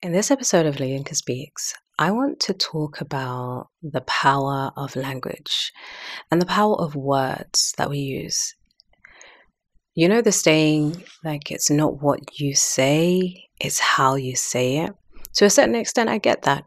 [0.00, 5.72] In this episode of Leonka Speaks, I want to talk about the power of language
[6.30, 8.54] and the power of words that we use.
[9.96, 14.92] You know the saying, like, it's not what you say, it's how you say it.
[15.34, 16.62] To a certain extent, I get that.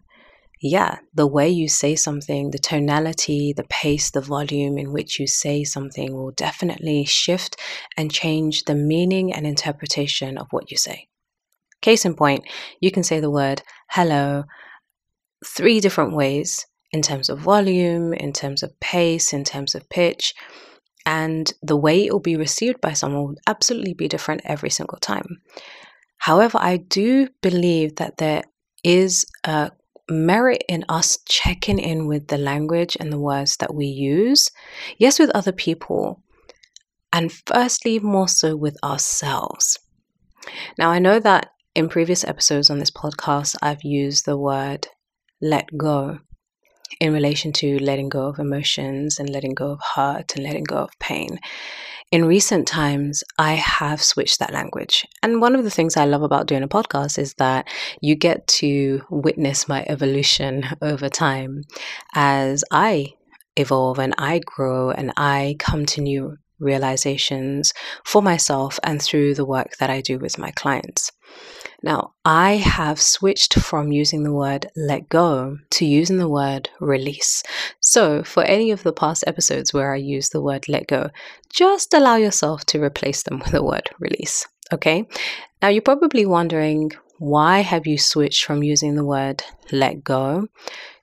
[0.62, 5.28] Yeah, the way you say something, the tonality, the pace, the volume in which you
[5.28, 7.56] say something will definitely shift
[7.96, 11.08] and change the meaning and interpretation of what you say.
[11.82, 12.46] Case in point,
[12.80, 14.46] you can say the word hello
[15.46, 20.34] three different ways in terms of volume, in terms of pace, in terms of pitch.
[21.06, 25.00] And the way it will be received by someone will absolutely be different every single
[25.00, 25.42] time.
[26.18, 28.44] However, I do believe that there
[28.84, 29.72] is a
[30.10, 34.50] merit in us checking in with the language and the words that we use,
[35.00, 36.22] yes, with other people,
[37.12, 39.80] and firstly, more so with ourselves.
[40.78, 44.88] Now, I know that in previous episodes on this podcast, I've used the word
[45.42, 46.20] let go
[47.00, 50.76] in relation to letting go of emotions and letting go of hurt and letting go
[50.76, 51.40] of pain.
[52.12, 55.08] In recent times, I have switched that language.
[55.24, 57.70] And one of the things I love about doing a podcast is that
[58.02, 61.62] you get to witness my evolution over time
[62.14, 63.14] as I
[63.56, 67.74] evolve and I grow and I come to new realizations
[68.06, 71.12] for myself and through the work that I do with my clients.
[71.84, 77.42] Now, I have switched from using the word let go to using the word release.
[77.80, 81.10] So, for any of the past episodes where I use the word let go,
[81.50, 84.48] just allow yourself to replace them with the word release.
[84.72, 85.08] Okay?
[85.62, 90.48] Now, you're probably wondering why have you switched from using the word let go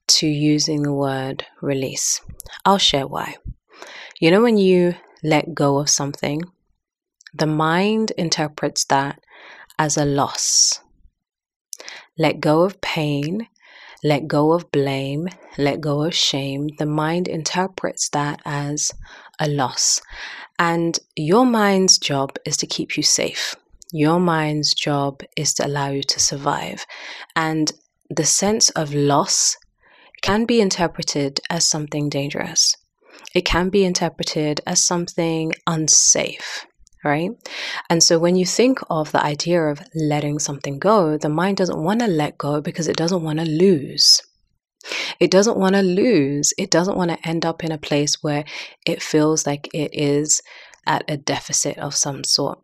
[0.09, 2.21] to using the word release?
[2.65, 3.37] I'll share why.
[4.21, 6.43] You know, when you let go of something,
[7.35, 9.21] the mind interprets that
[9.79, 10.81] as a loss.
[12.19, 13.49] Let go of pain,
[14.03, 16.69] let go of blame, let go of shame.
[16.79, 18.93] The mind interprets that as
[19.39, 20.01] a loss.
[20.59, 23.55] And your mind's job is to keep you safe.
[23.93, 26.87] Your mind's job is to allow you to survive.
[27.35, 27.73] And
[28.11, 29.57] the sense of loss
[30.23, 32.75] can be interpreted as something dangerous.
[33.35, 36.67] It can be interpreted as something unsafe
[37.05, 37.31] right?
[37.89, 41.83] And so when you think of the idea of letting something go, the mind doesn't
[41.83, 44.21] want to let go because it doesn't want to lose.
[45.21, 46.53] It doesn't want to lose.
[46.57, 48.45] It doesn't want to end up in a place where
[48.87, 50.41] it feels like it is
[50.87, 52.61] at a deficit of some sort.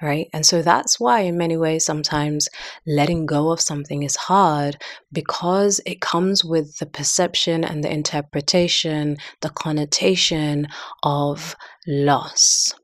[0.00, 0.28] Right.
[0.32, 2.48] And so that's why, in many ways, sometimes
[2.86, 4.80] letting go of something is hard
[5.10, 10.68] because it comes with the perception and the interpretation, the connotation
[11.02, 11.56] of
[11.88, 12.74] loss.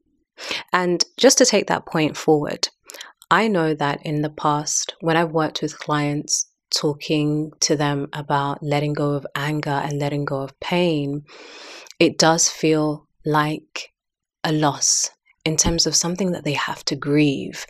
[0.72, 2.68] And just to take that point forward,
[3.30, 8.62] I know that in the past, when I've worked with clients, talking to them about
[8.62, 11.22] letting go of anger and letting go of pain,
[11.98, 13.92] it does feel like
[14.42, 15.10] a loss
[15.44, 17.66] in terms of something that they have to grieve,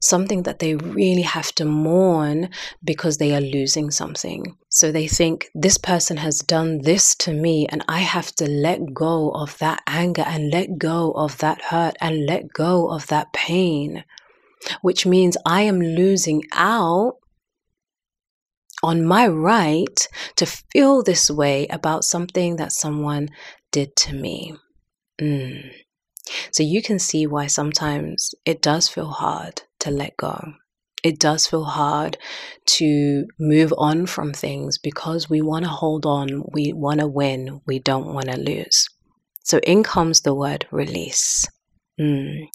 [0.00, 2.50] something that they really have to mourn
[2.84, 4.56] because they are losing something.
[4.68, 8.92] So they think this person has done this to me, and I have to let
[8.92, 13.32] go of that anger and let go of that hurt and let go of that
[13.32, 14.04] pain,
[14.82, 17.16] which means I am losing out
[18.82, 23.30] on my right to feel this way about something that someone
[23.72, 24.54] did to me.
[25.18, 25.70] Mm.
[26.52, 30.54] So you can see why sometimes it does feel hard to let go.
[31.02, 32.16] It does feel hard
[32.66, 37.60] to move on from things because we want to hold on, we want to win,
[37.66, 38.88] we don't want to lose.
[39.42, 41.46] So in comes the word release.
[42.00, 42.48] Mm.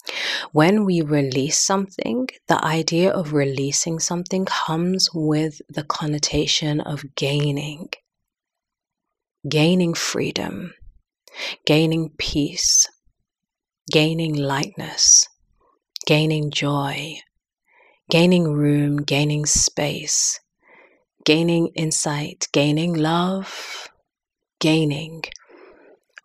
[0.52, 7.90] When we release something, the idea of releasing something comes with the connotation of gaining,
[9.48, 10.74] gaining freedom,
[11.66, 12.88] gaining peace,
[13.90, 15.28] gaining lightness,
[16.06, 17.18] gaining joy,
[18.10, 20.40] gaining room, gaining space,
[21.26, 23.88] gaining insight, gaining love,
[24.60, 25.24] gaining.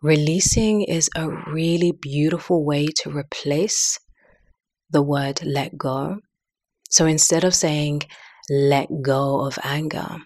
[0.01, 3.97] Releasing is a really beautiful way to replace
[4.91, 6.19] the word let go.
[6.89, 8.03] So instead of saying
[8.49, 10.17] let go of anger,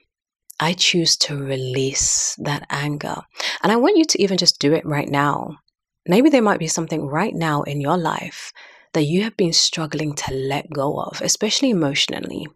[0.59, 3.21] I choose to release that anger.
[3.63, 5.59] And I want you to even just do it right now.
[6.07, 8.51] Maybe there might be something right now in your life
[8.93, 12.47] that you have been struggling to let go of, especially emotionally.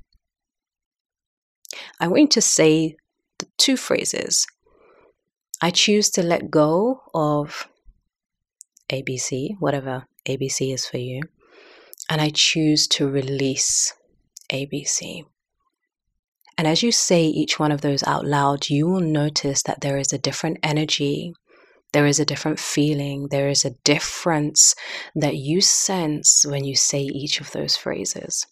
[1.99, 2.95] I want you to say
[3.39, 4.47] the two phrases
[5.61, 7.69] I choose to let go of
[8.89, 11.21] ABC, whatever ABC is for you,
[12.09, 13.93] and I choose to release
[14.49, 15.23] ABC.
[16.57, 19.97] And as you say each one of those out loud, you will notice that there
[19.97, 21.33] is a different energy,
[21.93, 24.75] there is a different feeling, there is a difference
[25.15, 28.45] that you sense when you say each of those phrases.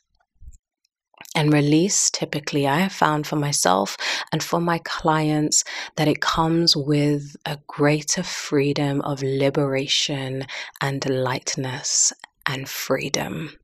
[1.33, 3.95] And release, typically, I have found for myself
[4.31, 5.63] and for my clients
[5.95, 10.45] that it comes with a greater freedom of liberation
[10.81, 12.11] and lightness
[12.45, 13.57] and freedom.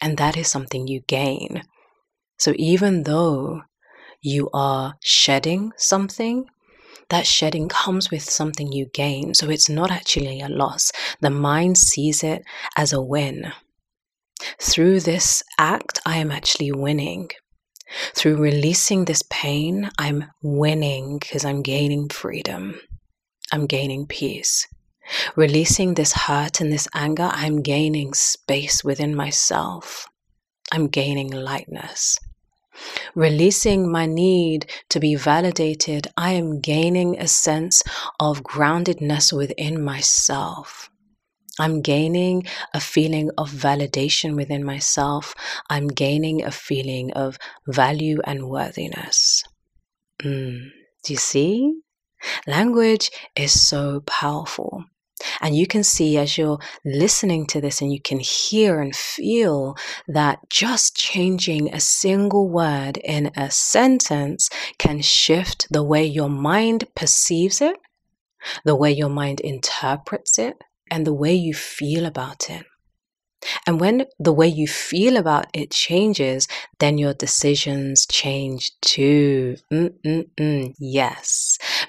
[0.00, 1.64] And that is something you gain.
[2.38, 3.62] So even though
[4.20, 6.46] you are shedding something,
[7.10, 9.34] that shedding comes with something you gain.
[9.34, 10.90] So it's not actually a loss.
[11.20, 12.42] The mind sees it
[12.76, 13.52] as a win.
[14.60, 17.30] Through this act, I am actually winning.
[18.14, 22.80] Through releasing this pain, I'm winning because I'm gaining freedom.
[23.52, 24.66] I'm gaining peace.
[25.36, 30.06] Releasing this hurt and this anger, I'm gaining space within myself.
[30.72, 32.18] I'm gaining lightness.
[33.14, 37.82] Releasing my need to be validated, I am gaining a sense
[38.18, 40.90] of groundedness within myself.
[41.60, 45.34] I'm gaining a feeling of validation within myself.
[45.70, 47.38] I'm gaining a feeling of
[47.68, 49.44] value and worthiness.
[50.20, 50.70] Mm.
[51.04, 51.72] Do you see?
[52.48, 54.84] Language is so powerful.
[55.40, 59.76] And you can see as you're listening to this, and you can hear and feel
[60.08, 66.86] that just changing a single word in a sentence can shift the way your mind
[66.94, 67.76] perceives it,
[68.64, 70.56] the way your mind interprets it,
[70.90, 72.64] and the way you feel about it.
[73.66, 79.56] And when the way you feel about it changes, then your decisions change too.
[79.72, 80.74] Mm-mm-mm.
[80.78, 81.43] Yes,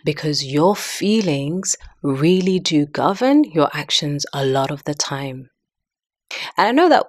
[0.06, 5.50] because your feelings really do govern your actions a lot of the time.
[6.58, 7.08] And I know that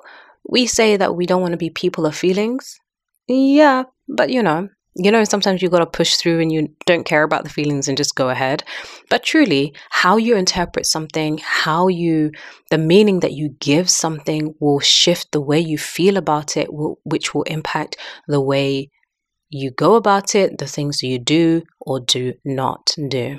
[0.48, 2.80] we say that we don't want to be people of feelings.
[3.28, 7.04] Yeah, but you know, you know, sometimes you got to push through and you don't
[7.04, 8.64] care about the feelings and just go ahead.
[9.10, 12.30] But truly, how you interpret something, how you,
[12.70, 16.68] the meaning that you give something will shift the way you feel about it,
[17.04, 17.96] which will impact
[18.26, 18.90] the way
[19.48, 23.38] you go about it, the things you do or do not do.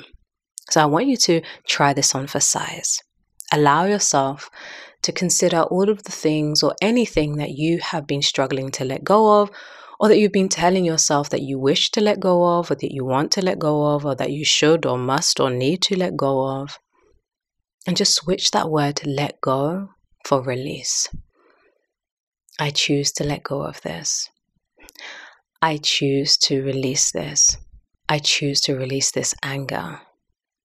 [0.70, 3.02] So I want you to try this on for size.
[3.54, 4.50] Allow yourself
[5.04, 9.04] to consider all of the things or anything that you have been struggling to let
[9.04, 9.52] go of
[10.00, 12.94] or that you've been telling yourself that you wish to let go of, or that
[12.94, 15.98] you want to let go of, or that you should or must or need to
[15.98, 16.80] let go of.
[17.88, 19.90] And just switch that word let go
[20.26, 21.08] for release.
[22.60, 24.30] I choose to let go of this.
[25.62, 27.58] I choose to release this.
[28.08, 30.00] I choose to release this anger.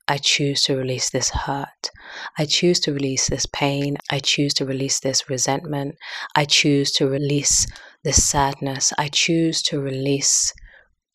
[0.06, 1.90] I choose to release this hurt.
[2.36, 3.96] I choose to release this pain.
[4.10, 5.94] I choose to release this resentment.
[6.36, 7.66] I choose to release
[8.04, 8.92] this sadness.
[8.98, 10.52] I choose to release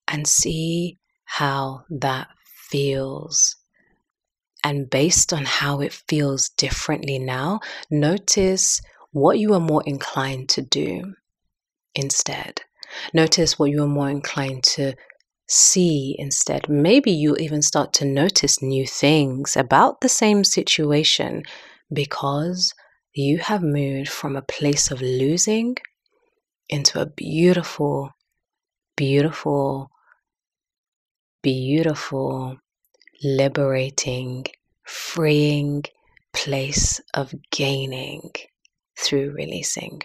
[0.07, 2.29] and see how that
[2.69, 3.55] feels.
[4.63, 7.59] And based on how it feels differently now,
[7.91, 8.81] notice
[9.11, 11.13] what you are more inclined to do
[11.93, 12.61] instead.
[13.13, 14.93] Notice what you are more inclined to
[15.47, 16.69] see instead.
[16.69, 21.43] Maybe you'll even start to notice new things about the same situation
[21.91, 22.73] because
[23.13, 25.77] you have moved from a place of losing
[26.69, 28.11] into a beautiful,
[28.95, 29.89] beautiful,
[31.41, 32.57] beautiful,
[33.23, 34.45] liberating,
[34.83, 35.83] freeing
[36.33, 38.31] place of gaining
[38.97, 40.01] through releasing.